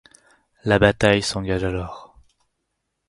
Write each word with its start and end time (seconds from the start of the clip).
La 0.63 0.79
bataille 0.79 1.21
s'engage 1.21 1.63
alors. 1.63 2.15